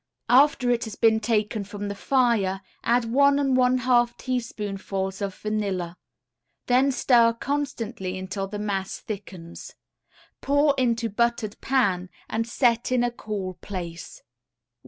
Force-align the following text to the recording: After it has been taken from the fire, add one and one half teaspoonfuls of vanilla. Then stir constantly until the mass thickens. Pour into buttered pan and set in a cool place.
After 0.29 0.71
it 0.71 0.85
has 0.85 0.95
been 0.95 1.19
taken 1.19 1.63
from 1.63 1.87
the 1.87 1.93
fire, 1.93 2.61
add 2.83 3.05
one 3.05 3.37
and 3.37 3.55
one 3.55 3.77
half 3.77 4.17
teaspoonfuls 4.17 5.21
of 5.21 5.35
vanilla. 5.35 5.95
Then 6.65 6.91
stir 6.91 7.33
constantly 7.33 8.17
until 8.17 8.47
the 8.47 8.57
mass 8.57 8.97
thickens. 8.97 9.75
Pour 10.41 10.73
into 10.75 11.07
buttered 11.07 11.61
pan 11.61 12.09
and 12.27 12.47
set 12.47 12.91
in 12.91 13.03
a 13.03 13.11
cool 13.11 13.53
place. 13.61 14.23